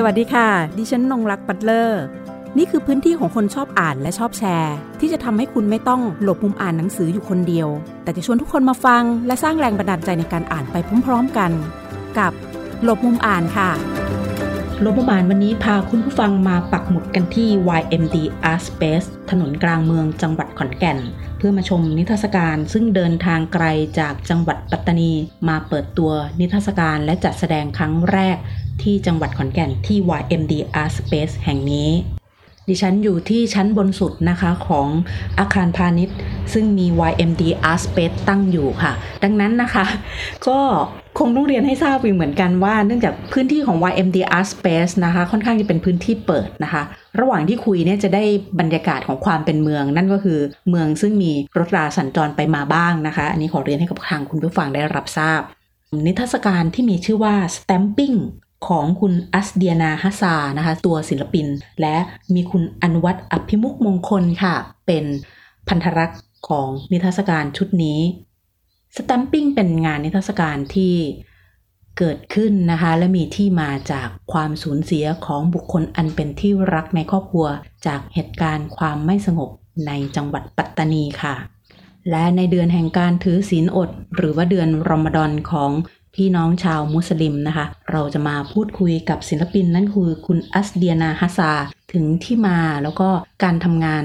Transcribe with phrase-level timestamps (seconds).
[0.00, 0.48] สวัสดีค่ะ
[0.78, 2.02] ดิฉันนงรักปัตเลอร์
[2.58, 7.68] นี่คือพื้นที่ของคนชอบอ่านและชอบแชร์ ที่จะทำให้คุณไม่ต้องหลบมุมอ่านหนังสืออยู่คนเดียว
[8.02, 11.50] แต่จะชวนทุกคนมาฟัง และสร้างแรงบันดาลใจในการอ่านไปพร้อมๆกัน
[12.18, 12.32] กับ
[12.84, 13.70] หลบมุมอ่านค่ะ
[14.80, 18.16] หลบประมาณวันนี้พาคุณผู้ฟังมาปักหมุดกันที่ YMD
[18.50, 20.98] Art Space ถนนกลางเมืองจังหวัดขอนแก่น
[21.38, 23.64] เพื่อมาชมนิทรรศการซึ่งเดินทางไกล
[23.98, 25.12] จากจังหวัดปัตตานี
[25.48, 28.36] มาเปิดตัวนิทรรศการและจัดแสดงครั้งแรก
[28.82, 31.90] ที่จังหวัดขอนแก่นที่ YMD Art Space แห่งนี้
[32.68, 34.88] ดิฉันอยู่ที่ชั้นบนสุดนะคะของ
[35.38, 36.16] อาคารพาณิชย์
[36.52, 38.92] ซึ่งมี YMD Art Space ตั้งอยู่ค่ะ
[39.24, 39.86] ดังนั้นนะคะ
[40.46, 40.58] ก็
[41.18, 46.82] คงต้องเรียนให้ทราบอีกเหมือนกันว่าเนื่องจากพื้นที่ของ YMD Art Space นะคะ ค่อนข้างจะเป็นพื้นที่เปิดนะคะ
[47.20, 48.24] ระหว่างที่คุยเนี่ยจะได้
[48.60, 50.38] บรรยากาศของความเป็นเมือง นั่นก็คือ
[50.68, 55.40] เมืองซึ่งมีรถราสัญจรไปมาบ้างนะคะ อันนี้ขอเรียนให้กับทางคุณผู้ฟังได้รับทราบ
[56.06, 58.18] นิทรรศการที่มีชื่อว่า Stamping
[58.66, 61.46] ของคุณอัสเดียนาฮัสซานะคะ ตัวศิลปิน
[61.80, 61.96] และ
[62.34, 64.54] มีคุณอนุวัตอภิมุกมงคลค่ะ
[64.86, 65.04] เป็น
[65.68, 68.00] พันธรักษ์ของนิทรรศการชุดนี้
[68.96, 70.94] Stamping เป็นงานนิทรรศการที่
[71.98, 77.46] เกิดขึ้นนะคะ และมีที่มาจากความสูญเสียของบุคคลอันเป็นที่รักในครอบครัว
[77.86, 79.50] จากเหตุการณ์ความไม่สงบ
[79.86, 81.34] ในจังหวัดปัตตานีค่ะ
[82.10, 85.70] และในเดือนแห่งการถือศีลอด หรือว่าเดือนรอมฎอนของ
[86.14, 91.52] พี่น้องชาวมุสลิมนะคะ เราจะมาพูดคุยกับศิลปินนั่นคือคุณอัสเดียนาฮัสซา
[91.92, 93.08] ถึงที่มาแล้วก็
[93.44, 94.04] การทำงาน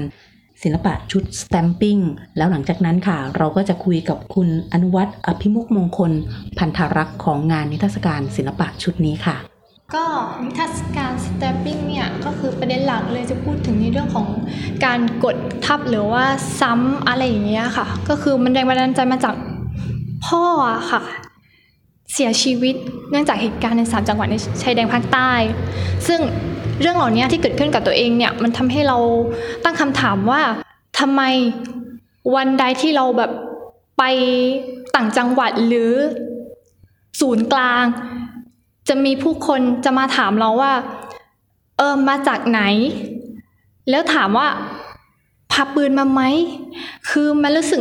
[0.62, 2.02] ศิลปะชุด stamping
[2.36, 6.12] แล้วหลังจากนั้นค่ะ เราก็จะคุยกับคุณอนุวัตอภิมุกมงคล
[6.58, 9.36] พันธรักษ์ของงานนิทรรศการศิลปะชุดนี้ค่ะ
[9.94, 10.06] ก็
[10.42, 14.26] นิทรรศการ stamping เนี่ย ก็คือประเด็นหลักเลยจะพูดถึงในเรื่องของ
[14.84, 16.24] การกดทับหรือว่า
[16.60, 19.34] ซ้ำอะไรอย่างเงี้ยค่ะ ก็คือมันแรงบันดาลใจมาจาก
[20.26, 20.44] พ่อ
[20.92, 21.02] ค่ะ
[22.14, 22.74] เสียชีวิต
[23.10, 25.32] เนื่องจากเหตุการณ์ในสามจังหวัดในชายแดนภาคใต้
[26.06, 26.20] ซึ่ง
[26.80, 28.98] เรื่องเหล่านี้ที่เกิดขึ้นกับตัวเองเนี่ยมันทำให้เรา
[29.64, 30.42] ตั้งคำถามว่า
[30.98, 31.22] ทำไม
[32.34, 33.30] วันใดที่เราแบบ
[33.98, 34.02] ไป
[34.94, 35.92] ต่างจังหวัดหรือ
[37.20, 37.84] ศูนย์กลาง
[38.88, 40.72] จะมีผู้คนจะมาถามเราว่า
[41.78, 42.60] เออมาจากไหน
[43.90, 44.48] แล้วถามว่า
[45.52, 46.22] พาปืนมาไหม
[47.10, 47.80] คือมันรู้สึก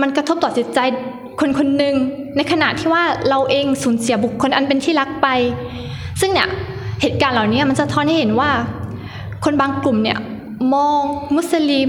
[0.00, 0.78] มันกระทบต่อจิตใจ
[1.40, 1.94] คนคนหนึ่ง
[2.36, 5.28] ในขณะที่ว่าเราเองสูญเสียบุคคลอันเป็นที่รักไป
[6.20, 6.48] ซึ่งเนี่ย
[7.00, 8.50] เหตุการณ์เหล่านี้มันสะท้อนให้เห็นว่า
[9.44, 10.18] คนบางกลุ่มเนี่ย
[10.74, 11.02] มอง
[11.36, 11.88] มุสลิม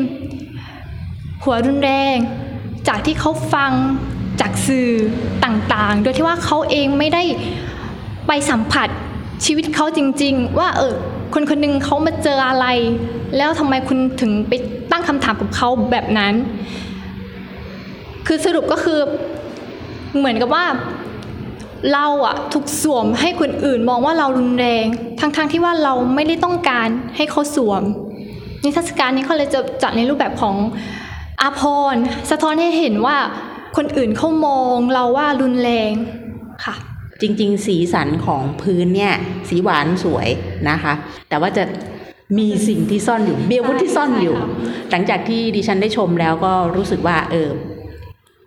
[1.43, 2.17] หัวรุนแรง
[2.87, 3.71] จากที่เขาฟัง
[4.41, 4.89] จากสื่อ
[5.43, 7.23] ต่างๆ โดยที่ว่าเขาเองไม่ได้
[8.27, 8.87] ไปสัมผัส
[9.45, 10.93] ชีวิตเขาจริง ๆ ว่าเออ
[11.33, 12.65] คนคนหนึงเขามาเจออะไร
[13.37, 14.53] แล้วทำไมคุณถึงไป
[14.91, 16.33] ตั้งคำถามกับเขาแบบนั้น
[18.27, 18.99] คือสรุปก็คือ
[20.17, 20.65] เหมือนกับว่า
[21.93, 24.85] เราอะถูกสวมให้คนอื่นมองว่าเรารุนแรง
[25.19, 27.83] ทั้งๆทที่ว่าเราไม่ได้ต้องการให้เขาสวม
[28.63, 30.55] นิทรรศการนี้เขาเลยจะจัดในรูปแบบของ
[31.41, 31.61] อาพ
[31.93, 33.17] รณ์สะท้อนให้เห็นว่า
[33.77, 35.91] คนอื่นเขามองเราว่ารุนแรง
[36.65, 36.75] ค่ะ
[37.21, 39.13] จริง ๆ สีสันของพื้นเนี่ย
[39.49, 40.27] สีหวานสวย
[40.69, 40.93] นะคะ
[41.29, 41.63] แต่ว่าจะ
[42.37, 47.49] มีสิ่งที่ซ่อนอยู่เบียวุธที่ซ่อนอยู่ใช่ค่ะหลังจากที่ดิฉันได้ชมแล้วก็รู้สึกว่าเออ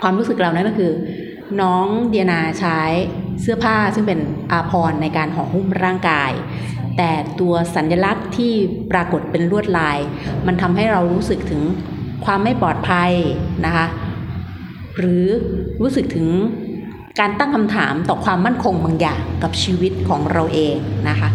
[0.02, 0.92] ความรู้สึกเรานั่นก็คือ
[1.62, 2.80] น้องเดียนาใช้
[3.40, 4.20] เสื้อผ้าซึ่งเป็น
[4.52, 6.32] อาภรในการห่อหุ้มร่างกาย
[6.96, 7.10] แต่
[7.40, 8.52] ตัวสัญลักษณ์ที่
[8.92, 9.98] ปรากฏเป็นลวดลาย
[10.46, 11.62] มันทำให้เรารู้สึกถึง
[12.24, 13.12] ความไม่ปลอดภัย
[13.64, 13.86] นะคะ
[14.96, 15.26] หรือ
[15.80, 16.28] รู้สึกถึง
[17.20, 20.76] การตั้งคำถามต่อความมั่นคงบางอย่างกับชีวิตของเราเอง
[21.08, 21.28] นะคะ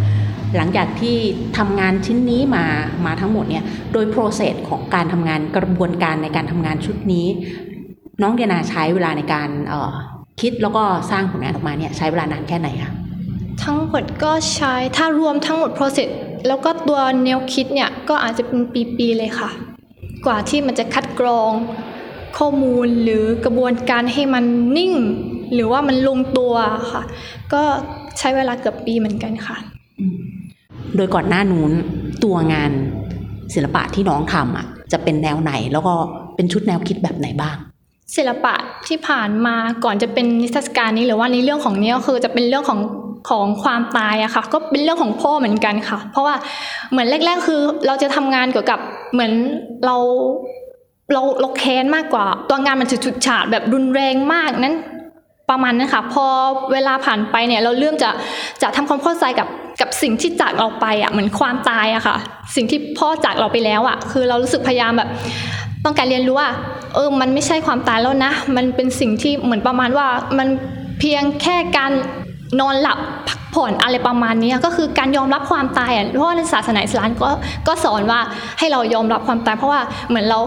[0.55, 1.15] หลังจากที่
[1.57, 2.65] ทำงานชิ้นนี้มา
[3.05, 3.63] มาทั้งหมดเนี่ย
[3.93, 7.27] โดย process ของการทำงานกระบวนการในการทำงานชุดนี้
[8.21, 9.91] น้องเดนาใช้เวลาในการเอ่อ
[10.41, 12.91] คิดแล้วก็สร้างผลงานออกมาเนี่ยใช้เวลานานแค่ไหนคะ
[13.63, 16.09] ทั้งหมดก็ใช้ถ้ารวมทั้งหมด process
[16.47, 18.61] แล้วก็ตัวแนวคิดเนี่ยก็อาจจะเป็น
[18.97, 19.49] ปีๆเลยค่ะ
[20.25, 21.51] กว่าที่มันจะคัดกรอง
[22.37, 24.45] ข้อมูลหรือกระบวนการให้มัน
[24.77, 24.93] นิ่ง
[25.53, 26.53] หรือว่ามันลงตัว
[26.91, 27.03] ค่ะ
[27.53, 27.61] ก็
[28.17, 29.57] ใช้เวลาเกือบปีเหมือนกันค่ะ
[30.95, 31.71] โดยก่อนหน้านู้น
[32.23, 32.71] ตัวงาน
[33.53, 35.93] ศิลปะที่น้องทำอะจะเป็นแนวไหนแล้วก็
[36.35, 37.57] เป็นชุดแนวคิดแบบไหนบ้าง
[38.15, 38.55] ศิลปะ
[38.87, 42.79] ที่ผ่านมาก่อนจะเป็นนิทรรศการนี้หรือว่าในเรื่องของนี้ก็คือจะเป็นเรื่องของ
[43.29, 46.35] ของความตายอะค่ะ ก็เป็นเรื่องของพ่อเหมือนกันค่ะ เพราะว่า
[46.91, 48.79] เหมือนแรก ๆ คือเราจะทำงานเกี่ยวกับ
[49.13, 49.31] เหมือน
[49.85, 49.95] เรา
[51.13, 54.75] เราเราแค้นมากกว่า ตัวงานมันจะฉุดฉาดแบบรุนแรงมากนั้น
[55.49, 56.25] ประมาณนั้นค่ะพอ
[56.73, 58.09] เวลาผ่านไปเนี่ยเราเริ่มจะ
[58.61, 59.47] จะทำความเข้าใจกับ
[59.81, 62.15] กับสิ่งที่จากเราไปอะเหมือนความตายอะค่ะ
[62.55, 65.09] สิ่งที่พ่อจากเราไปแล้วอะ คือเรารู้สึกพยายามแบบ
[65.85, 66.49] ต้องการเรียนรู้ว่า
[66.95, 70.07] เออ มันไม่ใช่ความตายแล้วนะ มันเป็นสิ่งที่เหมือนประมาณว่า
[70.37, 70.47] มัน
[70.99, 71.91] เพียงแค่การ
[72.59, 77.29] นอนหลับพักผ่อนอะไรประมาณนี้ก็คือการยอมรับความตายอะเพราะว่าในศาสนาอิสลามก็
[77.67, 78.19] ก็สอนว่า
[78.59, 80.39] ให้เรายอมรับความตายเพราะว่าเหมือนเรา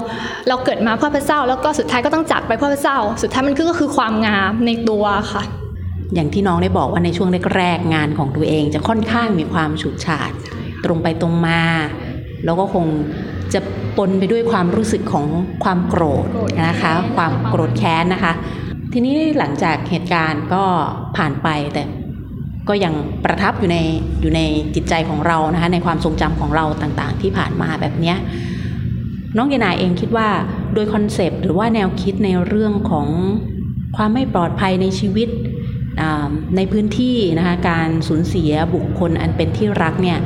[0.48, 5.42] เราเกิดมาเพื่อพระเจ้า แล้วก็สุดท้ายก็ต้องจากไปเพื่อพระเจ้า สุดท้ายมันก็คือความงามในตัวค่ะ
[6.14, 10.30] อย่างที่น้องได้บอกว่าในช่วงแรกๆงานของตัวเองจะค่อนข้างมีความฉูดฉาด
[10.84, 11.62] ตรงไปตรงมา
[12.44, 12.86] แล้วก็คง
[13.54, 13.60] จะ
[13.96, 15.26] ปนไปด้วยความรู้สึกของ
[15.64, 16.26] ความโกรธ
[16.68, 18.32] นะคะ ความโกรธแค้นนะคะ
[18.92, 20.64] ทีนี้หลังจากเหตุการณ์ก็
[21.16, 21.82] ผ่านไปแต่
[22.68, 22.94] ก็ยัง
[23.24, 23.78] ประทับอยู่ใน
[24.20, 24.40] อยู่ใน
[24.74, 28.16] จิตใจของเรานะคะในความทรงจำของเราต่างๆ ที่ผ่านมาแบบเนี้ย
[29.36, 30.28] น้องเยนาเองคิดว่า
[30.74, 33.08] โดยคอนเซปต์หรือว่าแนวคิดในเรื่องของ
[33.96, 35.28] ความไม่ปลอดภัยในชีวิต
[36.56, 40.18] ในพื้นที่นะคะการสูญเสียบุคคลอันเป็นที่รักเนี่ย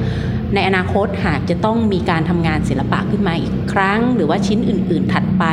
[0.54, 5.44] ในอนาคตหากจะต้องมีการทำงานศิลปะขึ้นมาอีกครั้ง หรือว่าชิ้นอื่น ๆ ถัดไป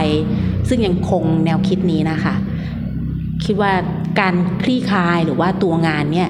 [0.70, 2.34] ซึ่งยังคงแนวคิดนี้นะคะ
[3.46, 3.72] คิดว่า
[4.20, 6.30] การคลี่คลายหรือว่าตัวงานเนี่ย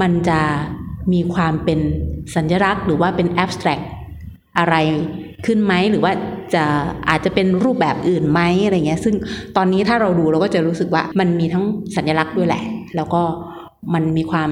[0.00, 0.40] มันจะ
[1.12, 1.78] มีความเป็น
[2.34, 3.80] สัญลักษณ์ หรือว่าเป็นแอบสแตรก
[4.58, 4.74] อะไร
[5.46, 6.12] ขึ้นไหมหรือว่า
[6.54, 6.64] จะ
[7.08, 9.14] อาจจะเป็นรูปแบบอื่นไหมอะไรเงี้ย ซึ่ง
[9.56, 11.64] ตอนนี้ถ้าเราดูเราก็จะรู้สึกว่ามันมีทั้ง
[11.96, 12.64] สัญลักษณ์ด้วยแหละ
[12.96, 13.22] แล้วก็
[13.94, 14.50] มันมีความ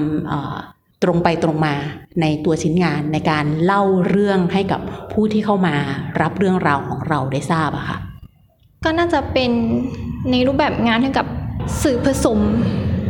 [1.03, 1.73] ตรงไปตรงมา
[2.21, 5.75] ในตัวชิ้นงานในการเล่าเรื่องให้กับผู้ที่เข้ามา
[6.21, 7.97] รับเรื่องราวของเราได้ทราบอะค่ะ
[8.83, 9.51] ก็น่าจะเป็น
[10.31, 11.25] ในรูปแบบงานให้กับ
[11.83, 12.39] สื่อผสม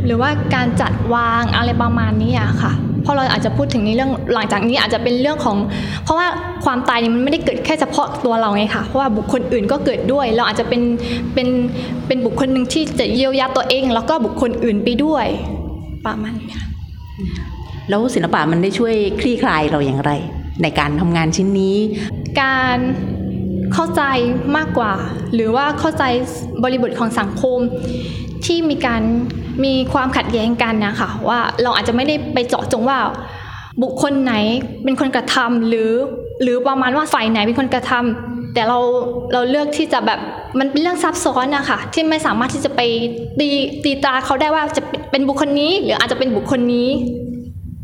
[0.04, 2.72] หรือว่าการจัดวางอะไรประมาณนี้อะค่ะ
[3.04, 5.56] พราะเราอาจจะพูดถึงในเรื่องหลังจากนี้อาจจะเป็นเรื่องของ
[6.04, 6.28] เพราะว่า
[6.64, 10.82] ความตายนี่มันไม่ได้เกิดแค่เฉพาะตัวเราไงค่ะเพราะว่าบุคคลอื่นก็เกิดด้วย เราอาจจะเป็น
[11.34, 11.48] เป็น
[12.06, 15.26] เป็นบุคคลหนึ่งที่จะเยียวยาตัวเอง แล้วก็บุคคลอื่นไปด้วย
[16.06, 16.58] ประมาณนี้
[17.88, 20.12] แล้วศิลปะมันได้ช่วยคลี่คลายเราอย่างไร
[20.62, 21.76] ในการทำงานชิ้นนี้
[22.40, 22.78] การ
[23.72, 24.02] เข้าใจ
[24.56, 24.92] มากกว่า
[25.34, 26.04] หรือว่าเข้าใจ
[26.64, 27.58] บริบทของสังคม
[28.44, 29.02] ที่มีการ
[29.64, 32.98] มีความขัดแย้งกันนะคะว่าเราอาจจะไม่ได้ไปเจาะจงว่า
[33.82, 34.34] บุคคลไหน
[34.84, 35.90] เป็นคนกระทำหรือ
[36.42, 38.78] หรือประมาณว่าฝ่ายไหนเป็นคนกระทำแต่เรา
[39.32, 40.20] เราเลือกที่จะแบบ
[40.58, 42.80] มันเป็นเรื่องซับซ้อนนะคะที่ไม่สามารถที่จะไป
[43.40, 43.48] ตี
[43.84, 46.88] ตีตาเขาได้ว่าจะเป็นบุคคลนี้ หรืออาจจะเป็นบุคคลนี้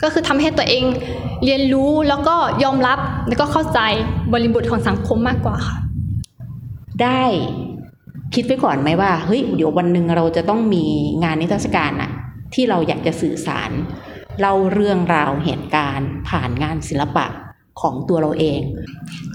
[0.02, 0.84] ก็คือทำให้ตัวเอง
[1.44, 2.98] เรียนรู้แล้วก็ยอมรับ
[3.28, 3.80] แล้วก็เข้าใจ
[4.32, 5.76] บริบทของสังคมมากกว่าค่ะ
[7.02, 7.22] ได้
[8.34, 10.84] คิดไว้ก่อนไหมว่าเฮ้ยเดี๋ยววันหนึ่งเราจะต้องมี
[11.22, 12.10] งานนิทรรศการอะ
[12.54, 13.70] ที่เราอยากจะสื่อสาร
[14.40, 17.26] เล่าเรื่องราวเหตุการณ์ ผ่านงานศิลปะ
[17.80, 18.60] ของตัวเราเอง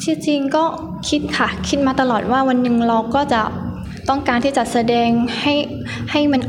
[0.03, 0.63] จริงๆก็
[1.09, 3.41] คิดค่ะ คิดมาตลอดว่าวันหนึ่งเราก็จะ
[4.09, 5.09] ต้องการที่จะแสดง
[5.41, 5.53] ให้
[6.11, 6.41] ให้มัน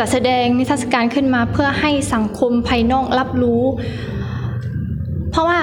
[0.00, 3.62] จะแสดงนิทรรศการขึ้นมาเพื่อให้สังคมภายนอกรับรู้
[5.30, 5.60] เพราะว่า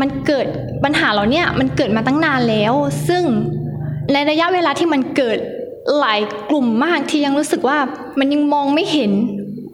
[0.00, 0.46] มันเกิด
[0.84, 2.74] ปัญหาเรานี่ยมันเกิดมาตั้งนานแล้ว
[3.08, 3.22] ซึ่ง
[4.12, 5.38] ในระยะเวลาที่มันเกิด
[5.98, 7.78] หลายกลุ่มมากที่ยังรู้สึกว่า
[8.18, 9.12] มันยังมองไม่เห็น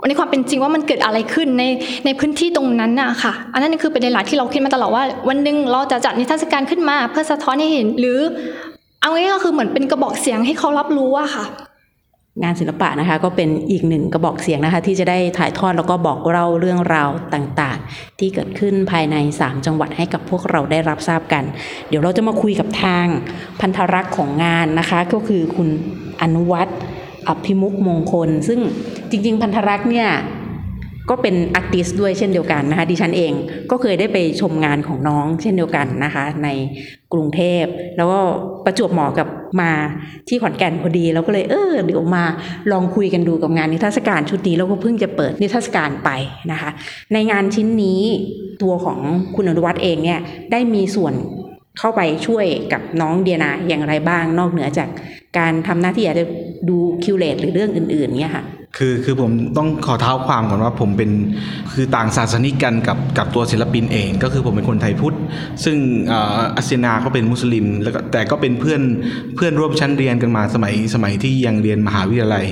[0.09, 1.65] ในความเป็นจริงว่ามันเกิดอะไรขึ้นใน
[2.05, 8.19] ในพื้นที่ตรงนั้นน่ะค่ะ อันนั้นคือเป็นในหลักที่เราคิดมาตลอดว่า วันหนึ่งเราจะจัดนิทรรศการขึ้นมา เพื่อสะท้อนให้เห็น หรือ
[9.01, 11.45] เอาง่ายก็คือเหมือนเป็นกระบอกเสียงให้เขารับรู้ว่าค่ะ
[12.43, 21.45] งานศิลปะนะคะก็เป็นอีกหนึ่งกระบอกเสียงนะคะที่จะได้ถ่ายทอดแล้วก็บอกเล่าเรื่องราวต่างๆ ที่เกิดขึ้นภายใน 3 จังหวัดให้กับพวกเราได้รับทราบกัน
[21.89, 23.07] เดี๋ยวเราจะมาคุยกับทาง
[23.61, 25.69] พันธรักษ์ของงานนะคะก็คือคุณ
[26.23, 26.79] อนุวัฒน์
[27.29, 28.61] อภิมุกมงคล ซึ่ง
[29.11, 30.09] จริง ๆ พันธรักษ์เนี่ย
[31.11, 33.33] ก็เป็นอาร์ติสด้วยเช่นเดียวกันนะคะดิฉันเอง
[33.71, 36.49] ก็เคยได้ไปชมงานของน้องเช่นเดียวกันนะคะ ใน
[37.13, 37.65] กรุงเทพ
[37.97, 38.21] แล้วก็
[38.65, 39.29] ประจวบเหมาะกับ
[39.61, 39.73] มา
[40.29, 42.25] ที่ขอนแก่นพอดี แล้วก็เลยเออเดี๋ยวมา
[42.73, 46.11] ลองคุยกันดูกับงานนิทรรศการชุดนี้แล้วก็เพิ่งจะเปิดนิทรรศการไป
[46.53, 46.71] นะคะ
[47.13, 48.01] ในงานชิ้นนี้
[48.63, 48.99] ตัวของ
[49.37, 50.21] คุณอนุวัฒน์เองเนี่ย
[50.53, 51.15] ได้มีส่วน
[51.79, 54.89] เข้าไปช่วยกับน้องเดียนาอย่างไรบ้างนอกเหนือจาก
[55.39, 56.27] การทำหน้าที่อาจจะ
[56.69, 58.45] ดูคิวเลตหรือเรื่องอื่นๆเนี่ยค่ะ
[58.77, 61.11] คือคือผมต้องขอเท้าความก่อนว่าผมเป็น
[61.73, 65.17] คือต่างศาสนิกกันกับกับตัวศิลปินเอง ก็คือผมเป็นคนไทยพุทธ
[65.65, 65.77] ซึ่ง
[66.57, 68.81] อัสเซนาก็เป็นมุสลิมแล้วแต่ก็เป็นเพื่อน
[69.37, 72.45] เพื่อนร่วมชั้นเรียนกันมาสมัยสมัยที่ยังเรียนมหาวิทยาลัย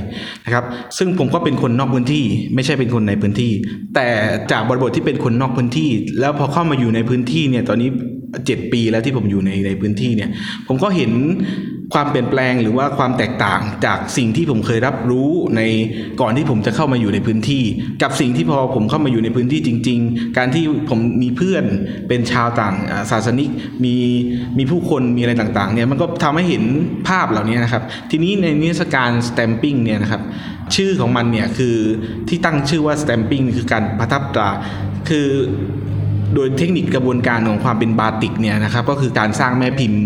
[0.44, 0.64] นะครับ
[0.98, 3.52] ซึ่งผมก็เป็นคนนอกพื้นที่ ไม่ใช่เป็นคนในพื้นที่
[3.94, 4.08] แต่
[4.52, 5.90] จากบริบทที่เป็นคนนอกพื้นที่
[6.20, 7.90] แล้วพอเข้ามาอยู่ในพื้นที่เนี่ยตอนนี้
[8.46, 10.30] เจ็ดปีแล้วที่ผมอยู่ในในพื้นที่เนี่ย
[10.68, 11.12] ผมก็เห็น
[11.92, 15.62] ความเปลี่ยนแปลงหรือว่าความแตกต่างจากสิ่งที่ผมเคยรับรู้ใน
[16.20, 17.62] ก่อนที่ผมจะเข้ามาอยู่ในพื้นที่
[18.02, 21.64] กับสิ่งที่พอผมเข้ามาอยู่ในพื้นที่จริง ๆ การที่ผมมีเพื่อน
[22.08, 22.74] เป็นชาวต่าง
[23.10, 23.50] ศาสนิก
[23.84, 23.94] มี
[24.58, 26.64] มีผู้คนมีอะไรต่างๆเนี่ยมันก็ทำให้เห็น
[27.08, 30.22] ภาพเหล่านี้นะครับ ทีนี้ในนิทรรศการสแตมปิ้งเนี่ยนะครับ
[30.74, 31.76] ชื่อของมันเนี่ยคือ
[32.28, 34.50] ที่ตั้งชื่อว่าสแตมปิ้งคือการประทับตรา
[35.08, 35.28] คือ
[36.34, 40.00] โดยเทคนิคกระบวนการของความเป็นบาติกเนี่ยนะครับก็คือการสร้างแม่พิมพ์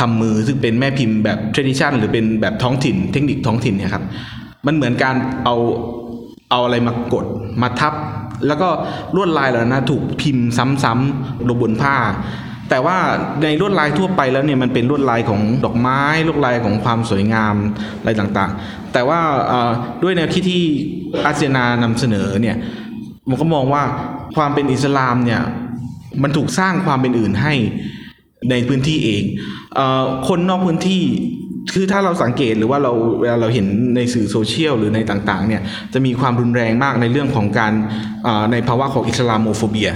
[0.00, 4.04] ทำมือ ซึ่งเป็นแม่พิมพ์แบบ tradition หรือเป็นแบบท้องถิ่น เทคนิคท้องถิ่นเนี่ยครับ
[4.66, 5.56] มันเหมือนการเอา
[6.50, 7.26] เอาอะไรมากด
[7.62, 7.94] มาทับ
[8.46, 8.68] แล้วก็
[9.16, 10.46] ลวดลายเหล่านั้นถูกพิมพ์
[10.84, 11.96] ซ้ำๆลงบนผ้า
[12.70, 12.96] แต่ว่า
[13.42, 17.54] ในลวดลายทั่วไปแล้วเนี่ยมันเป็นลวดลายของดอกไม้ลวดลายของความสวยงาม
[18.00, 19.20] อะไรต่างๆ แต่ว่า
[20.02, 20.62] ด้วยแนวคิดที่
[21.24, 22.56] อาเซียนานำเสนอเนี่ย
[23.28, 23.82] มันก็มองว่า
[24.36, 25.40] ความเป็นอิสลามเนี่ย
[26.22, 27.54] มันถูกสร้างความเป็นอื่นให้
[28.50, 29.22] ในพื้นที่เอง
[29.76, 29.80] เอ
[30.28, 31.02] คนนอกพื้นที่
[31.72, 33.66] คือถ้าเราสังเกตหรือว่าเราเวลาเราเห็น
[33.96, 37.72] ในสื่อโซเชียลหรือในต่างๆเนี่ยจะมีความรุนแรงมากในเรื่องของการ
[38.52, 39.90] ในภาวะของ Islamophobia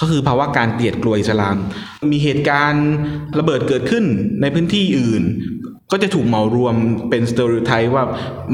[0.00, 1.56] ก็คือภาวะการเกลียดกลัวอิสลาม
[2.12, 2.88] มีเหตุการณ์
[3.38, 4.04] ระเบิดเกิดขึ้น
[4.42, 5.22] ในพื้นที่อื่น
[5.92, 6.74] ก็จะถูกเหมารวม
[7.10, 8.04] เป็น stereotype ว่า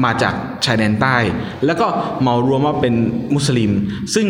[0.03, 0.33] มาจาก
[0.65, 1.17] ชายแดนใต้
[1.65, 1.87] แล้วก็
[2.21, 2.93] เหมารวมว่าเป็น
[3.35, 3.71] มุสลิม
[4.15, 4.27] ซึ่ง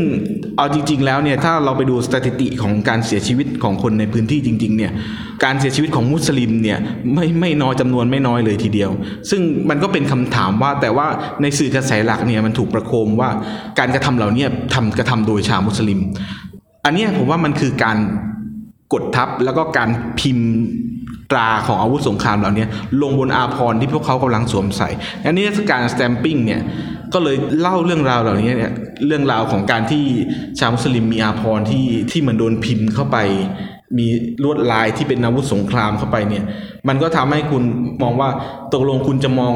[0.58, 4.92] เอาจริง ๆ แล้วเนี่ยถ้าเราไปดูสถิติของการเสียชีวิตของคนในพื้นที่จริง ๆ เนี่ย
[5.44, 6.78] การเสียชีวิตของมุสลิมเนี่ย
[7.14, 8.92] ไม่ไม่น้อยจำนวนไม่น้อยเลยทีเดียว
[9.30, 11.08] ซึ่งมันก็เป็นคำถามว่าแต่ว่า
[11.42, 13.30] ในสื่อกระแสหลักเนี่ยมันถูกประโคมว่า
[13.80, 16.00] การกระทำเหล่านี้ทำกระทำโดยชาวมุสลิม
[16.86, 17.98] อันนี้ผมว่ามันคือการ
[18.94, 20.50] กดทับแล้วก็การพิมพ์
[21.34, 22.66] ตราของอาวุธสงครามเหล่านี้
[23.02, 24.90] ลงบนอาพรที่พวกเขากำลังสวมใส่
[25.26, 26.62] อันนี้การสแตมปิ้งเนี่ย
[27.14, 28.74] ก็เลยเล่าเรื่องราวเหล่านี้เนี่ย
[29.06, 30.04] เรื่องราวของการที่
[30.60, 33.18] ชาวมุสลิมมีอาพรที่ที่มันโดนพิมพ์เข้าไป
[33.98, 34.08] มี
[34.44, 36.44] ลวดลายที่เป็นอาวุธสงครามเข้าไปเนี่ย
[36.88, 37.64] มันก็ทำให้คุณ
[38.02, 38.30] มองว่า
[38.74, 39.56] ตกลงคุณจะมอง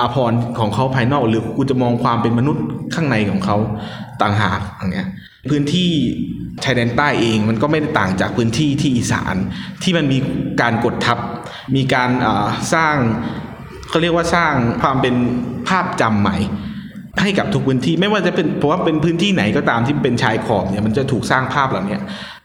[0.00, 3.56] อาพรของเขาภายนอก หรือคุณจะมองความเป็นมนุษย์ข้างในของเขา
[4.22, 5.08] ต่างหากอย่างเงี้ย
[5.50, 5.90] พื้นที่
[6.64, 9.36] ชายแดนใต้เองมันก็ไม่ได้ต่างจากพื้นที่ที่อีสาน
[9.82, 10.18] ที่มันมี
[10.60, 11.18] การกดทับ
[11.76, 12.10] มีการ
[12.74, 12.96] สร้าง
[13.88, 15.14] เขาเรียกว่าสร้างความเป็น
[15.68, 16.36] ภาพจำใหม่
[17.22, 21.98] ให้กับทุกพื้นที่ไม่ว่าจะเป็นเพราะว่าเป็นพื้นที่ไหนก็ตามที่เป็นชายขอบเนี่ยมันจะถูกสร้างภาพเหล่านี้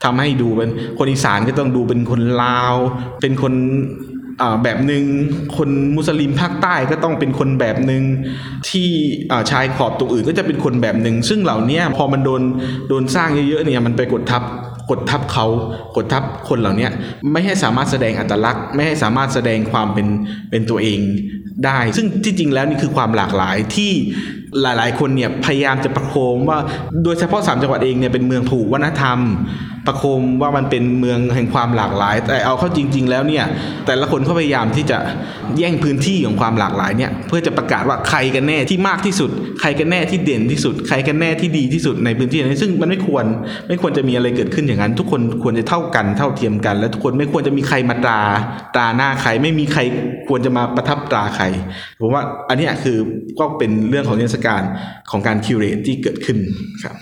[0.04, 2.76] ทำให้ดูเป็นคนอีสานก็ต้องดูเป็นคนลาว
[3.22, 3.54] เป็นคน
[4.64, 5.04] แบบหนึ่ง
[5.58, 8.04] คนมุสลิมภาคใต้ก็ต้องเป็นคนแบบหนึ่ง
[8.70, 8.90] ที่
[9.52, 12.42] ชายขอบตรงอื่นก็จะเป็นคนแบบหนึ่งซึ่งเหล่านี้พอมันโดน
[12.90, 14.44] โดนสร้างเยอะๆเนี่ยมันไปกดทับ
[14.90, 15.46] กดทับเขา
[15.96, 16.88] กดทับคนเหล่านี้
[17.32, 20.08] ไม่ให้สามารถแสดงอัตลักษณ์ ไม่ให้สามารถแสดงความเป็น
[20.50, 21.00] เป็นตัวเอง
[21.66, 23.92] ได้ ซึ่งที่จริงแล้วนี่คือความหลากหลายที่
[24.62, 26.58] หลาย ๆ คนเนี่ยพยายามจะประโคมว่า
[27.04, 29.20] โดยเฉพาะสามจังหวัดเองเนี่ยเป็นเมืองผูกวัฒนธรรม
[29.88, 33.46] ประโคมว่ามันเป็นเมืองแห่งความหลากหลาย แต่เอาเข้าจริง ๆ แล้วเนี่ย
[33.86, 34.98] แต่ละคนเขาพยายามที่จะ
[35.58, 39.30] แย่งพื้นที่ของความหลากหลายเนี่ยเพื่อจะประกาศว่าใครกันแน่ที่มากที่สุด
[39.62, 43.26] ใครกันแน่ที่เด่นที่สุด ใครกันแน่ที่ดีที่สุดในพื้นที่นี้นซึ่งมันไม่ควร
[43.68, 48.20] ไม่ควรจะมีอะไรเกิดขึ้นอย่างนั้น ทุกคนควรจะเท่ากันเท่าเทียมกัน และทุกคนไม่ควรจะมีใครมาตรา
[48.76, 49.82] ตราหน้าใครไม่มีใคร
[50.28, 51.46] ควรจะมาประทับตราใคร
[52.00, 52.98] ผมว่าอันนี้คือ
[53.40, 54.62] ก็เป็นเรื่องของเทศการ
[55.12, 56.38] ของการคิวเรตที่เกิดขึ้น
[56.84, 56.96] ครับ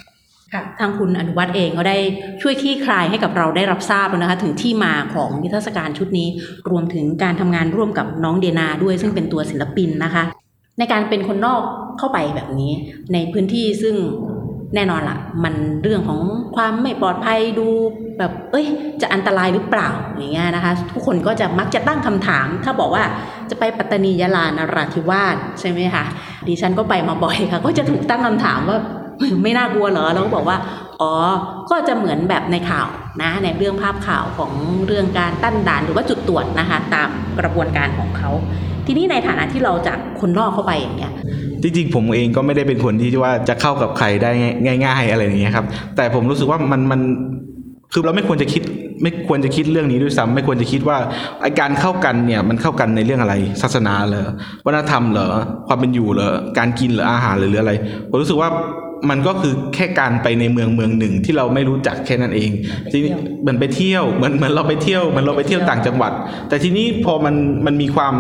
[0.54, 1.98] ค่ะทางคุณอนุวัฒน์เองก็ได้
[2.42, 6.28] ช่วยที่คลายให้กับเราได้รับทราบนะคะ ถึงที่มาของนิทรรศการชุดนี้
[6.70, 10.24] รวมถึงการทำงานร่วมกับน้องเดนาด้วยซึ่งเป็นตัวศิลปินนะคะ
[10.80, 11.62] ในการเป็นคนนอก
[11.98, 12.72] เข้าไปแบบนี้
[13.14, 13.96] ในพื้นที่ซึ่ง
[14.76, 16.20] แน่นอนละ่ะ มันเรื่องของ
[16.56, 17.68] ความไม่ปลอดภัยดู
[18.18, 18.66] แบบ เอ้ย
[19.02, 23.04] จะอันตรายหรือเปล่าอย่างเงี้ยนะคะ ทุกคนก็จะมักจะตั้งคำถาม ถ้าบอกว่า
[23.50, 26.04] จะไปปัตตานียะลานราธิวาสใช่ไหมคะ
[26.48, 28.78] ดิฉันก็ไปมาบ่อยค่ะ ก็จะถูกตั้งคำถามว่า
[29.44, 30.58] ไม่น่ากลัวเหรอเราก็บอกว่า
[31.02, 31.14] อ๋อ
[31.72, 32.88] ก็จะเหมือนแบบในข่าว
[33.22, 34.52] นะ ในเรื่องภาพข่าวของ
[34.88, 37.10] เรื่องการตั้นด่านหรือว่าจุดตรวจนะคะ ตาม
[37.40, 38.30] กระบวนการของเขา
[38.86, 41.14] ทีนี้ในฐานะที่เราจากคนนอกเข้าไปอย่างเงี้ย
[41.64, 44.32] จริงๆผมเองก็ไม่ได้เป็นคนที่ว่าจะเข้ากับใครได้
[44.86, 45.66] ง่าย ๆ อะไรอย่างเงี้ยครับ
[45.96, 47.02] แต่ผมรู้สึกว่ามันมัน
[47.94, 48.64] คือเราไม่ควรจะคิด
[49.02, 50.98] ไม่ควรจะคิดเรื่องนี้ด้วยซ้ำไม่ควรจะคิดว่า
[51.42, 54.28] ไอการเข้ากันเนี่ยมันเข้ากันในเรื่องอะไร ศาสนาเหรอ
[54.66, 55.30] วัฒนธรรมเหรอ
[55.68, 57.72] ความเป็นอยู่เหรอการกินหรืออาหารหรืออะไร
[58.10, 58.50] ผมรู้สึกว่า
[59.10, 62.50] มันก็คือแค่การไปในเมืองเมืองหนึ่งที่เราไม่รู้จักแค่นั้นเอง
[62.92, 66.12] ทีนี้เหมือนไปเที่ยวเหมือนเหมือนเราไปเที่ยวเหมือนเราไปเที่ยวต่างจังหวัด
[66.50, 68.14] แต่ทีนี้พอมันมันมีความ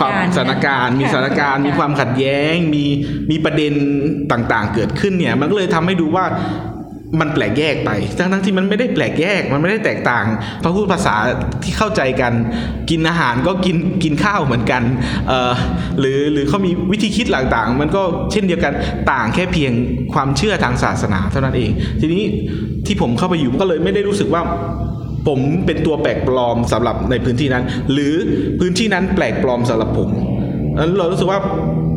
[0.00, 2.84] ความสถานการณ์ มีสถานการณ์มีความขัดแย้ง มี
[3.30, 3.72] มีประเด็น
[4.32, 6.24] ต่างๆ เกิดขึ้นเนี่ย มันก็เลยทำให้ดูว่า
[7.20, 10.26] มันแปลกแยกไปทั้งทั้งที่มันไม่ได้แปลกแยก มันไม่ได้แตกต่าง
[10.62, 11.14] พระพูดภาษา
[11.62, 12.32] ที่เข้าใจกัน
[12.90, 14.82] กินอาหารก็กินกินข้าวเหมือนกัน
[15.28, 15.52] เอ่อ
[15.98, 18.02] หรือหรือเขามีวิธีคิดต่างๆ มันก็
[18.32, 18.72] เช่นเดียวกัน
[19.12, 19.72] ต่างแค่เพียง
[20.12, 22.24] ความเชื่อทางศาสนาเท่านั้นเอง ทีนี้
[22.86, 24.42] ที่ผมเข้าไปอยู่ก็เลยไม่ได้รู้สึกว่า
[25.28, 28.14] ผมเป็นตัวแปลกปลอมสำหรับในพื้นที่นั้น หรือ
[28.60, 30.08] พื้นที่นั้นแปลกปลอมสำหรับผม
[30.78, 31.38] นั้นเรารู้สึกว่า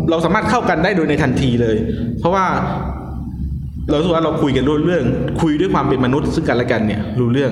[0.10, 1.78] เราสามารถเข้ากันได้โดยในทันทีเลย
[2.20, 2.46] เพราะว่า
[3.90, 5.06] เรารู้สึกว่าเราคุยกันรู้เรื่อง
[5.42, 7.52] คุยด้วยความเป็นมนุษย์ซึ่งกันและกันเนี่ยรู้เรื่อง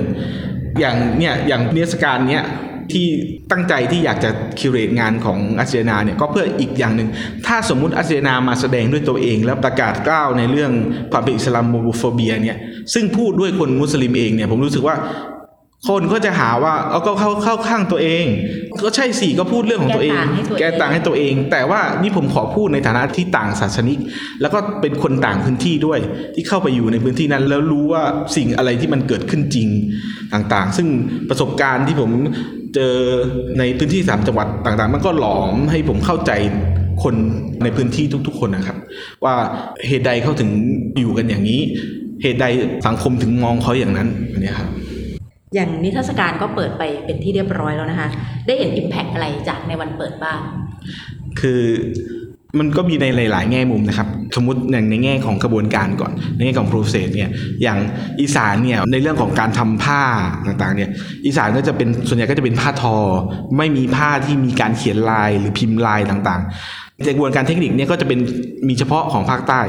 [0.79, 2.45] อย่างเนี่ยอย่างนิทรรศการเนี้ย
[2.91, 3.07] ที่
[3.51, 7.09] ตั้งใจที่อยากจะ curate งานของอาเซียนาเนี่ยก็เพื่ออีกอย่างหนึ่ง
[7.45, 10.71] ถ้าสมมุติอาเซียนามาแสดงด้วยตัวเอง แล้วประกาศกร้าวในเรื่อง
[11.11, 12.57] ความเป็น Islamophobia เนี่ย
[12.93, 14.95] ซึ่งพูดด้วยคนมุสลิมเองเนี่ยผมรู้สึกว่า
[15.89, 18.25] คนก็จะหาว่าเอาก็เข้าเข้าข้างตัวเอง
[18.83, 20.19] ก็ใช่สิก็พูดเรื่องของตัวเอง
[20.59, 23.99] แก้ต่างให้ตัวเองแก้ต่างให้ตัวเอง แต่ว่านี่ผมขอพูดในฐานะที่ต่างศาสนิก
[24.41, 25.99] แล้วก็เป็นคนต่างพื้นที่ด้วย
[26.35, 28.03] ที่เข้าไปอยู่ในพื้นที่นั้น แล้วรู้ว่า
[28.35, 29.67] สิ่งอะไรที่มันเกิดขึ้นจริง
[30.33, 30.87] ต่างๆ ซึ่ง
[31.29, 32.11] ประสบการณ์ที่ผม
[32.75, 32.95] เจอ
[33.59, 36.31] ในพื้นที่สามจังหวัดต่างๆ มันก็หลอมให้ผมเข้าใจ
[37.03, 37.15] คน
[37.63, 38.77] ในพื้นที่ทุก ๆ คนนะครับ
[39.23, 39.35] ว่า
[39.87, 40.49] เหตุใดเขาถึง
[40.99, 41.61] อยู่กันอย่างนี้
[42.21, 42.45] เหตุใด
[42.87, 44.69] สังคมถึงมองเขาอย่างนั้นอันเนี้ยครับ
[45.55, 48.09] อย่างนิทรรศการก็เปิดไปเป็นที่เรียบร้อยแล้วนะคะ
[48.45, 50.39] ได้เห็น Impact อะไรจากในวันเปิดบ้าง
[51.39, 51.61] คือ
[52.59, 57.29] มันก็มีในหลาย ๆ แง่มุมนะครับ สมมติอย่างในแง่ของกระบวนการก่อน ในแง่ของ process เนี่ย
[57.63, 57.77] อย่าง
[58.19, 60.03] อีสานเนี่ยในเรื่องของการทำผ้า
[60.45, 60.89] ต่างๆเนี่ย
[61.25, 62.95] อีสานก็จะเป็นส่วนใหญ่ก็จะเป็นผ้าทอ
[63.57, 68.19] ไม่มีผ้าที่มีการเขียนลายหรือพิมพ์ลายต่างๆในกระบวนการเทคนิคเนี่ยก็จะเป็น
[68.67, 69.61] มีเฉพาะของภาคใต้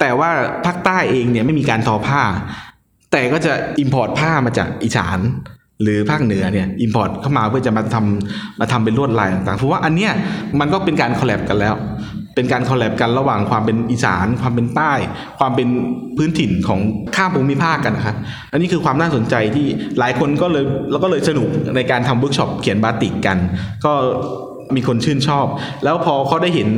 [0.00, 0.30] แต่ว่า
[0.66, 2.22] ภาคใต้เองเนี่ยไม่มีการทอผ้า
[3.12, 5.18] แต่ก็จะimport ผ้ามาจากอีสาน
[5.82, 10.12] หรือภาคเหนือเนี่ย import เข้ามาเพื่อจะมาทำมาทำเป็นลวดลายต่างๆเพราะว่าอันเนี้ย
[10.60, 11.74] มันก็เป็นการ collab กันแล้ว
[12.34, 14.92] เป็นการ collab กันระหว่างความเป็นอีสาน ความเป็นใต้
[15.38, 15.68] ความเป็น
[16.16, 16.80] พื้นถิ่นของ
[17.16, 18.16] ข้ามภูมิภาคกันนะครับ
[18.52, 19.66] อันนี้คือความน่าสนใจที่
[19.98, 23.38] หลายคนก็เลยแล้วก็เลยสนุกในการทำเวิร์กช็อปเขียนบาติกกัน
[23.84, 23.92] ก็
[24.74, 25.46] มีคนชื่นชอบ
[25.84, 26.68] แล้วพอเขาได้เห็น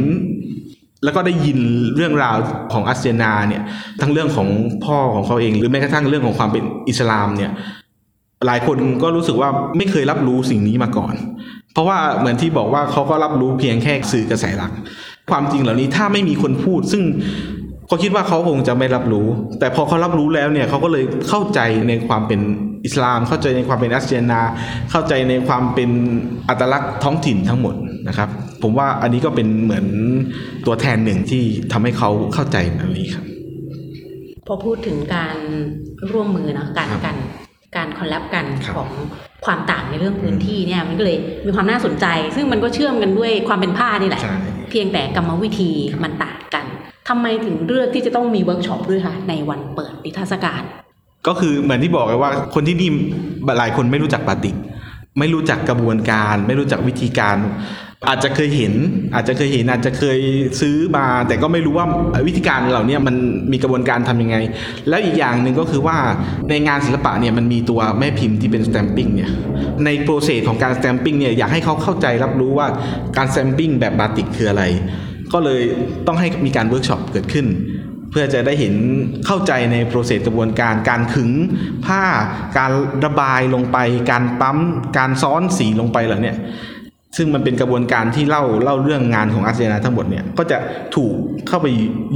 [1.04, 1.59] แล้วก็ได้ยิน
[1.97, 2.37] เรื่องราว
[2.73, 3.62] ของอัสเซนาเนี่ย
[4.00, 4.49] ทั้งเรื่องของ
[4.85, 7.50] พ่อของเขาเอง หรือแม้กระทั่งเรื่องของความเป็นอิสลามเนี่ย
[8.47, 11.14] หลายคนก็รู้สึกว่าไม่เคยรับรู้สิ่งนี้มาก่อน
[11.73, 14.73] เพราะว่าเหมือนที่บอกว่าเขาก็รับรู้เพียงแค่สื่อกระแสหลัก
[15.30, 17.02] ความจริงเหล่านี้ถ้าไม่มีคนพูด ซึ่ง
[17.87, 19.26] เขาคิดว่าเขาคงจะไม่รับรู้
[19.59, 22.40] แต่พอเขารับรู้แล้วเนี่ยเขาก็เลยเข้าใจในความเป็น
[22.85, 24.41] อิสลาม เข้าใจในความเป็นอัสเซนา
[24.91, 25.91] เข้าใจในความเป็น
[26.49, 27.75] อัตลักษณ์ท้องถิ่นทั้งหมด
[28.09, 28.29] นะครับ
[28.62, 29.87] ผมว่าอันนี้ก็เป็นเหมือน
[30.67, 33.25] ตัวแทนหนึ่งที่ทำให้เขาเข้าใจอันนี้ครับ
[34.47, 35.37] พอพูดถึงการ
[36.12, 37.17] ร่วมมือเนอะการครับกัน
[37.77, 38.91] การ collab กันครับของ
[39.45, 44.37] ความต่างในเรื่องพื้นที่เนี่ยมันก็เลยมีความน่าสนใจ ซึ่งมันก็เชื่อมกันด้วยความเป็นผ้านี่แหละใช่
[44.71, 45.71] เพียงแต่กรรมวิธี
[46.03, 46.64] มันต่างกัน
[47.09, 50.62] ทำไมถึงเลือกที่จะต้องมีเวิร์กช็อปด้วยคะในวันเปิดนิทรรศการ
[51.26, 52.90] ก็คือเหมือนที่บอกไว้ว่าคนที่นี่
[53.58, 54.56] หลายคนไม่รู้จักบาติก
[55.18, 57.37] ไม่รู้จักกระบวนการ ไม่รู้จักวิธีการ
[58.08, 58.74] อาจจะเคยเห็น
[59.14, 60.18] อาจจะเคยเห็น อาจจะเคย
[60.61, 61.87] ซื้อมา แต่ก็ไม่รู้ว่า
[62.26, 63.14] วิธีการเหล่านี้มัน
[63.52, 64.37] มีกระบวนการทำยังไง
[64.88, 65.96] แล้วอีกอย่างหนึ่งก็คือว่า
[66.50, 69.30] ในงานศิลปะเนี่ยมันมีตัวแม่พิมพ์ที่เป็น stamping เนี่ย
[69.85, 72.66] ใน process ของการ stamping เนี่ยอยากให้เขาเข้าใจรับรู้ว่า
[73.16, 74.64] การ stamping แบบบาติกคืออะไร
[75.32, 75.62] ก็เลย
[76.06, 77.46] ต้องให้มีการเวิร์กช็อปเกิดขึ้น
[78.12, 78.75] เพื่อจะได้เห็น
[79.27, 81.31] เข้าใจใน process กระบวนการการขึง
[81.87, 82.03] ผ้า
[82.59, 82.70] การ
[83.05, 83.79] ระบายลงไป
[84.11, 84.59] การปั๊ม
[84.98, 86.35] การซ้อนสีลงไปเหล่านี้
[87.16, 90.59] ซึ่งมันเป็นกระบวนการที่เล่าเล่าเรื่องงานของอาร์เซนาทั้งหมดเนี่ยก็จะ
[90.96, 91.14] ถูก
[91.48, 91.66] เข้าไป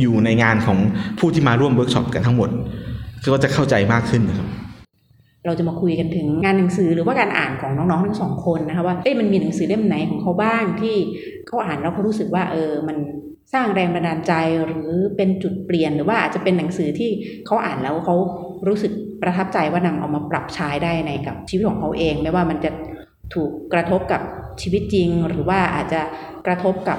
[0.00, 0.78] อยู่ในงานของ
[1.18, 2.48] ผู้ที่มาร่วมเวิร์กช็อปกันทั้งหมด
[3.32, 4.48] ก็จะเข้าใจมากขึ้นนะครับ
[5.46, 10.96] เราจะมาคุยกันถึงงานหนังสือหรือว่าการอ่านของน้องๆทั้งสองคนนะคะว่าเอ๊ะมันมีหนังสือเล่มไหนของเขาบ้างที่
[11.46, 12.96] เขาอ่านแล้วเขารู้สึกว่าเออมัน
[13.52, 14.32] สร้างแรงบันดาลใจ
[14.66, 17.10] หรือเป็นจุดเปลี่ยนหรือว่าอาจจะเป็นหนังสือที่
[17.46, 18.16] เขาอ่านแล้วเขา
[18.68, 22.70] รู้สึกประทับใจว่านำเอามาปรับใช้ได้ในกับชีวิตของเขาเอง ไม่ว่ามันจะ
[23.34, 24.20] ถูกกระทบกับ
[24.62, 26.00] ชีวิตจริง หรือว่าอาจจะ
[26.46, 26.98] กระทบกับ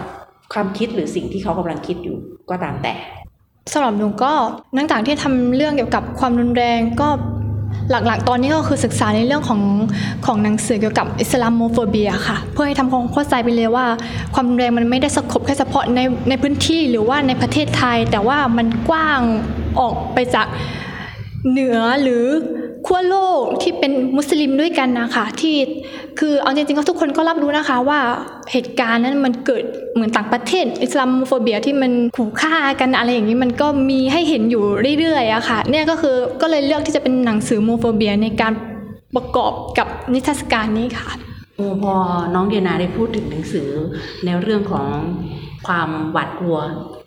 [0.54, 2.18] ความคิดหรือสิ่งที่เขากำลังคิดอยู่
[2.50, 2.94] ก็ตามแต่
[3.74, 4.34] สำหรับหนูก็
[4.76, 7.10] นื่องจากที่ทำเรื่องเกี่ยวกับความรุนแรงก็
[7.90, 9.62] หลักๆ ตอนนี้ก็คือศึกษาในเรื่องของ
[10.26, 13.86] ของหนังสือเกี่ยวกับอิสลามโมโฟเบียค่ะ เพื่อให้ทำความเข้าใจไปเลยว่า
[14.34, 16.00] ความแรงมันไม่ได้ scope แค่เฉพาะใน
[16.30, 19.22] ในพื้นที่หรือว่าในประเทศไทย แต่ว่ามันกว้าง
[19.80, 20.48] ออกไปจาก
[21.52, 22.26] เหนือหรือ
[22.88, 25.56] ขั้วโลกที่เป็นมุสลิมด้วยกันนะคะที่
[26.20, 28.00] คือเอาจริงๆก็ทุกคนก็รับรู้นะคะว่า
[28.52, 34.64] เหตุการณ์นั้นมันเกิดเหมือนต่างประเทศ Islamophobia ที่มันขู่ฆ่ากันอะไรอย่างนี้มันก็มีให้เห็นอยู่
[35.00, 38.54] เรื่อยๆอะค่ะเนี่ยก็คือก็เลยเลือกที่จะเป็นหนังสือ Islamophobia ในการ
[39.16, 41.10] ประกอบกับนิทรรศการนี้ค่ะ
[41.56, 41.94] โอ้พอ
[42.34, 43.70] น้องเดียนาได้พูดถึงหนังสือ
[44.26, 44.88] ในเรื่องของ
[45.68, 46.58] ความหวาดกลัว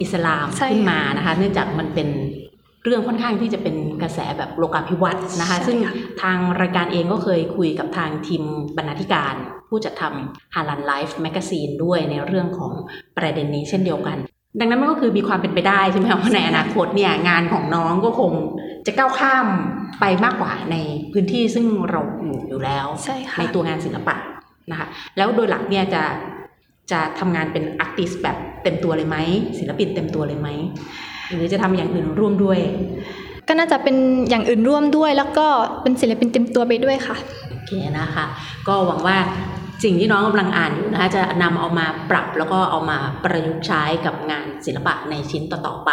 [0.00, 2.08] อิสลามใช่ขึ้นมานะคะ เนื่องจากมันเป็น
[2.84, 8.42] เรื่องค่อนข้างที่จะเป็นกระแสแบบโลกาภิวัตน์นะคะใช่ซึ่งค่ะทางรายการเองก็เคยคุยกับทางทีม
[8.76, 9.34] บรรณาธิการ
[9.68, 12.72] ผู้จัดทำฮาลันไลฟ์แมกซีนด้วยในเรื่องของ
[13.16, 14.18] ประเด็นนี้เช่นเดียวกัน
[14.60, 18.32] ดังนั้นมันก็คือมีความเป็นไปได้ใช่ไหมคะว่าในอนาคตเนี่ยงานของน้องก็คง
[18.86, 19.46] จะก้าวข้าม
[20.00, 20.76] ไปมากกว่าใน
[21.12, 24.16] พื้นที่ซึ่งเราอยู่อยู่แล้วใช่ค่ะในตัวงานศิลปะ
[24.70, 26.02] นะคะแล้วโดยหลักเนี่ยจะ
[26.92, 29.16] จะทำงานเป็นอาร์ติสแบบเต็มตัวเลยไหม
[29.58, 30.48] ศิลปินเต็มตัวเลยไหม
[31.34, 32.58] หรือจะทำอย่างอื่นร่วมด้วย
[33.48, 33.96] ก็น่าจะเป็น
[34.30, 35.46] อย่างอื่นร่วมด้วย แล้วก็
[35.82, 37.16] เป็นศิลปินเต็มตัวไปด้วยค่ะ
[37.50, 38.24] โอเคนะคะ
[38.68, 39.16] ก็หวังว่า
[39.84, 45.90] สิ่งที่น้องกำลังอ่านอยู่นะคะจะนำเอามาปรับแล้วก็เอามาประยุกต์ใช้กับงานศิลปะในชิ้นต่อๆไป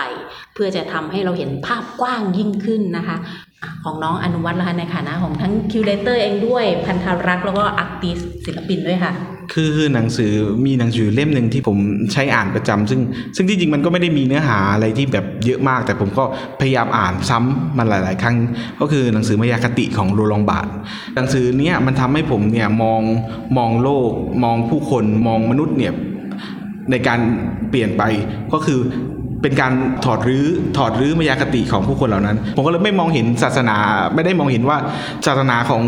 [0.53, 3.17] เพื่อจะทำให้เราเห็นภาพกว้างยิ่งขึ้นนะคะ
[3.83, 9.13] ของน้องอนุวัฒน์ละคะในฐานะของทั้งคิวเลเตอร์เองด้วยพันธรักษ์แล้วก็อาร์ติสศิลปินด้วยค่ะ
[9.59, 10.31] คือคือหนังสือ
[10.65, 11.77] มีหนังสือเล่มหนึ่งที่ผม
[12.13, 13.01] ใช้อ่านประจำซึ่ง
[13.35, 16.23] ซึ่งที่จริงมันก็ไม่ได้มีเนื้อหาอะไรที่แบบเยอะมาก แต่ผมก็
[16.59, 18.35] พยายามอ่านซ้ำมันหลาย ๆ ครั้ง
[18.79, 20.67] ก็คือหนังสือมายาคติของโรลองบาร์ด
[21.15, 23.01] หนังสือเนี้ยมันทำให้ผมเนี่ยมอง
[23.57, 24.11] มองโลก
[24.43, 25.93] มองผู้คนมองมนุษย์เนี่ย
[26.91, 27.19] ในการ
[27.69, 28.03] เปลี่ยนไป
[28.53, 28.79] ก็คือ
[29.41, 29.73] เป็นการ
[30.05, 30.45] ถอดรื้อ
[30.77, 33.77] ถอดรื้อมายาคติของผู้คนเหล่านั้น ผมก็เลยไม่มองเห็นศาสนา
[34.15, 34.77] ไม่ได้มองเห็นว่า
[35.27, 35.83] ศาสนาของ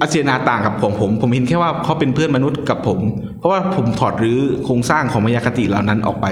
[0.00, 2.98] อาเซียนาต่างกับของผม ผมเห็นแค่ว่าเขาเป็นเพื่อนมนุษย์กับผม
[3.38, 6.26] เพราะว่าผมถอดรื้อโครงสร้างของมายาคติเหล่านั้นออกไป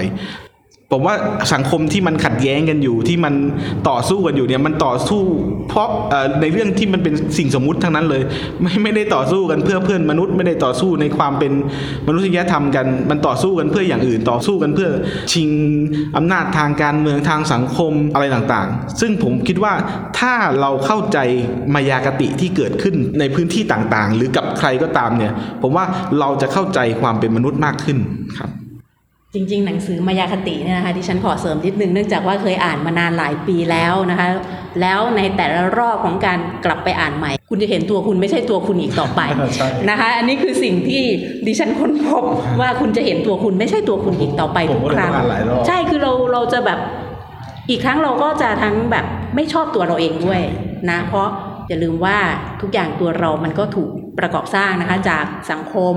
[0.91, 1.15] ผมว่า
[1.53, 3.33] สังคมที่มันขัดแย้งกันอยู่ที่มัน
[3.89, 5.21] ต่อสู้กันอยู่เนี่ยมันต่อสู้
[5.69, 5.89] เพราะ
[6.41, 8.21] ในเรื่องที่มันเป็นสิ่งสมมุติทั้งนั้นเลย
[8.61, 11.51] ไม่ไม่ได้ต่อสู้กันเพื่อเพื่อนมนุษย์ไม่ได้ต่อสู้ในความเป็น
[12.07, 14.89] มนุษยธรรมกัน มันต่อสู้กันเพื่ออย่างอื่นต่อสู้กันเพื่อ
[15.33, 15.49] ชิง
[16.17, 19.73] อำนาจทางการเมืองทางสังคมอะไรต่างๆ ซึ่งผมคิดว่า
[20.19, 21.17] ถ้าเราเข้าใจ
[21.73, 25.85] มายากติที่เกิดขึ้นในพื้นที่ต่างๆ หรือกับใครก็ตามเนี่ยผมว่า
[26.19, 27.99] เราจะเข้าใจความเป็นมนุษย์มากขึ้น
[28.39, 28.51] ครับ
[29.35, 34.27] จริง ๆ หนังสือมายาคติเนี่ยนะคะที่ฉันขอเสริมนิดนึงเนื่องจากว่าเคยอ่านมานานหลายปีแล้วนะคะ
[34.81, 39.21] แล้วในแต่ละรอบของการกลับไปอ่านใหม่ คุณจะเห็นตัวคุณไม่ใช่ตัวคุณอีกต่อไป
[39.55, 41.03] ใช่นะคะ อันนี้คือสิ่งที่
[41.47, 42.23] ดิฉันค้นพบ
[42.61, 46.79] ว่าคุณจะเห็นตัวคุณไม่ใช่ตัวคุณอีกต่อไปผมทุกก็คเลยรั้งต้องอ่านหลายรอบใช่คือเราเราจะแบบ
[47.69, 50.41] อีกครั้งเราก็จะทั้งแบบไม่ชอบตัวเราเองด้วย
[50.89, 51.27] นะ เพราะ
[51.67, 52.17] อย่าลืมว่า
[52.61, 55.95] ทุกอย่างตัวเรามันก็ถูกประกอบสร้างนะคะจากสังคม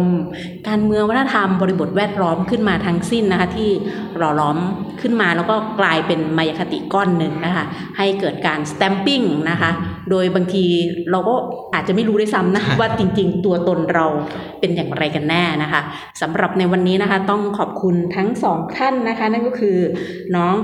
[0.68, 3.70] การเมืองวัฒนธรรมบริบทแวดล้อมขึ้นมาทั้งสิ้นนะคะที่
[4.16, 4.56] หล่อล้อม
[5.00, 7.64] ขึ้นมาแล้วก็กลายเป็นมายาคติก้อนหนึ่งนะคะ
[7.98, 9.70] ให้เกิดการสแตมปิ้งนะคะ
[10.10, 10.64] โดยบางที
[11.10, 11.34] เราก็
[11.74, 14.06] อาจจะไม่รู้ด้วยซ้ำนะว่าจริงๆ ตัวตนเรา
[14.60, 15.80] เป็นอย่างไรกันแน่นะคะ
[16.20, 19.76] สำหรับในวันนี้นะคะต้องขอบคุณทั้งสองท่านนะคะ นั่นก็คือ
[20.36, 20.54] น้อง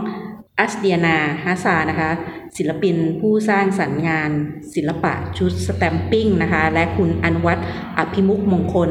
[0.60, 2.10] อัสเดียนาฮาซานะคะ
[2.56, 4.30] ศิลปินผู้สร้างสรรค์งาน
[4.74, 7.66] ศิลปะชุดสแตมปิ้งนะคะ และคุณอนุวัฒน์
[7.98, 8.90] อภิมุกมงคล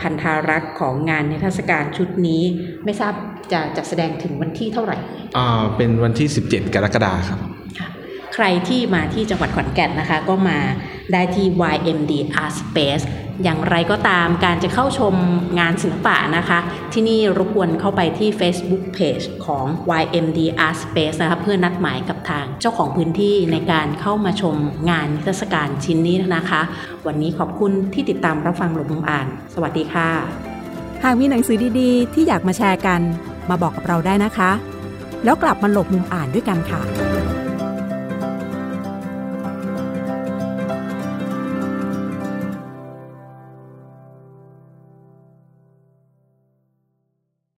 [0.00, 2.42] พันธารักษ์ของงานนิทรรศการชุดนี้
[2.84, 3.14] ไม่ทราบ
[3.52, 4.96] จะจัดแสดงถึงวันที่เท่าไหร่
[5.36, 7.40] อ่าเป็นวันที่ 17 กรกฎาคมครับ
[7.78, 7.88] ค่ะ
[8.34, 10.58] ใครที่มาที่จังหวัดขอนแก่นนะคะ ก็มา
[11.12, 13.04] ได้ที่ YMD Art Space
[13.42, 15.14] อย่างไรก็ตามการจะเข้าชม
[15.58, 16.58] งานศิลปะนะคะ
[16.92, 19.64] ที่นี่รบกวนเข้าไปที่ Facebook Page ของ
[20.00, 24.56] YMD Art Space นะคะเพื่อนัดหมายกับทางเจ้าของพื้นที่ในการเข้ามาชม
[24.90, 26.60] งานนิทรรศการชิ้นนี้นะคะ
[27.06, 30.08] วันนี้ขอบคุณที่ติดตามรับฟังหลบมุมอ่าน สวัสดีค่ะ
[31.04, 33.00] หากมีหนังสือดีๆ ที่อยากมาแชร์กัน
[33.50, 34.50] มาบอกกับเราได้นะคะ
[35.24, 36.80] แล้วกลับมาหลบมุมอ่านด้วยกันค่ะ